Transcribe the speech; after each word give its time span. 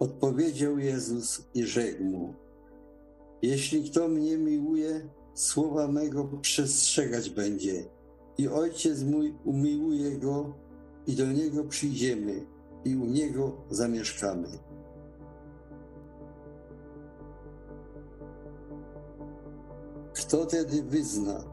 Odpowiedział 0.00 0.78
Jezus 0.78 1.48
i 1.54 1.64
rzekł 1.64 2.04
mu: 2.04 2.34
Jeśli 3.42 3.90
kto 3.90 4.08
mnie 4.08 4.36
miłuje, 4.36 5.08
słowa 5.34 5.88
mego 5.88 6.24
przestrzegać 6.24 7.30
będzie, 7.30 7.84
i 8.38 8.48
ojciec 8.48 9.02
mój 9.02 9.34
umiłuje 9.44 10.18
go, 10.18 10.54
i 11.06 11.16
do 11.16 11.32
niego 11.32 11.64
przyjdziemy, 11.64 12.46
i 12.84 12.96
u 12.96 13.06
niego 13.06 13.52
zamieszkamy. 13.70 14.48
Kto 20.14 20.46
tedy 20.46 20.82
wyzna, 20.82 21.44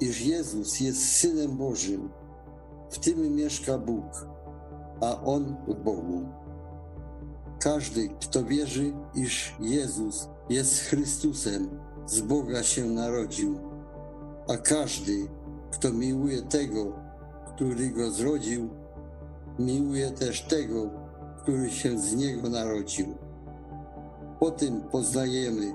iż 0.00 0.26
Jezus 0.26 0.80
jest 0.80 1.02
synem 1.02 1.56
Bożym, 1.56 2.08
w 2.90 2.98
tym 2.98 3.34
mieszka 3.34 3.78
Bóg, 3.78 4.28
a 5.00 5.22
on 5.22 5.56
w 5.68 5.74
Bogu. 5.74 6.45
Każdy, 7.66 8.08
kto 8.08 8.44
wierzy, 8.44 8.92
iż 9.14 9.56
Jezus 9.60 10.28
jest 10.48 10.80
Chrystusem, 10.80 11.68
z 12.06 12.20
Boga 12.20 12.62
się 12.62 12.84
narodził, 12.84 13.58
a 14.48 14.56
każdy, 14.56 15.28
kto 15.72 15.92
miłuje 15.92 16.42
tego, 16.42 16.92
który 17.54 17.90
go 17.90 18.10
zrodził, 18.10 18.70
miłuje 19.58 20.10
też 20.10 20.42
tego, 20.42 20.90
który 21.42 21.70
się 21.70 21.98
z 21.98 22.14
niego 22.14 22.48
narodził. 22.48 23.14
Po 24.40 24.50
tym 24.50 24.80
poznajemy, 24.80 25.74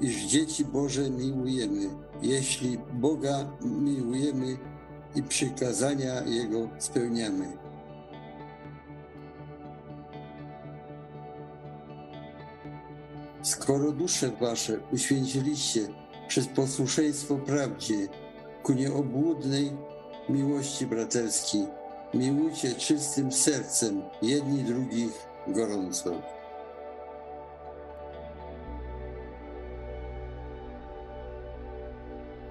iż 0.00 0.24
dzieci 0.24 0.64
Boże 0.64 1.10
miłujemy, 1.10 1.88
jeśli 2.22 2.78
Boga 2.92 3.50
miłujemy 3.60 4.56
i 5.14 5.22
przykazania 5.22 6.24
Jego 6.24 6.68
spełniamy. 6.78 7.64
Skoro 13.44 13.92
dusze 13.92 14.30
wasze 14.40 14.80
uświęciliście 14.92 15.88
przez 16.28 16.48
posłuszeństwo 16.48 17.36
prawdzie 17.36 18.08
ku 18.62 18.72
nieobłudnej 18.72 19.76
miłości 20.28 20.86
braterskiej, 20.86 21.66
miłujcie 22.14 22.74
czystym 22.74 23.32
sercem 23.32 24.02
jedni 24.22 24.64
drugich 24.64 25.26
gorąco. 25.48 26.10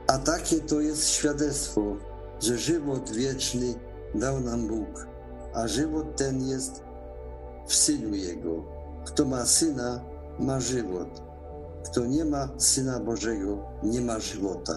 A 0.07 0.17
takie 0.17 0.59
to 0.59 0.81
jest 0.81 1.09
świadectwo, 1.09 1.97
że 2.39 2.57
żywot 2.57 3.11
wieczny 3.11 3.73
dał 4.15 4.39
nam 4.39 4.67
Bóg, 4.67 5.07
a 5.53 5.67
żywot 5.67 6.15
ten 6.15 6.47
jest 6.47 6.83
w 7.67 7.75
Synu 7.75 8.15
Jego. 8.15 8.65
Kto 9.05 9.25
ma 9.25 9.45
Syna, 9.45 10.12
ma 10.39 10.59
żywot. 10.59 11.21
Kto 11.85 12.05
nie 12.05 12.25
ma 12.25 12.49
Syna 12.57 12.99
Bożego, 12.99 13.57
nie 13.83 14.01
ma 14.01 14.19
żywota. 14.19 14.73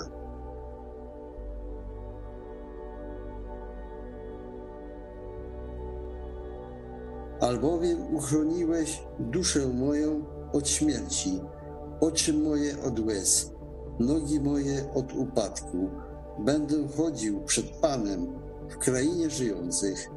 Albowiem 7.41 8.15
uchroniłeś 8.17 9.03
duszę 9.19 9.67
moją 9.67 10.25
od 10.53 10.69
śmierci, 10.69 11.41
oczy 12.01 12.33
moje 12.33 12.83
od 12.83 13.01
łez, 13.01 13.53
nogi 13.99 14.41
moje 14.41 14.93
od 14.95 15.13
upadku. 15.13 15.91
Będę 16.39 16.89
chodził 16.97 17.45
przed 17.45 17.67
Panem 17.67 18.27
w 18.69 18.79
krainie 18.79 19.31
żyjących. 19.31 20.11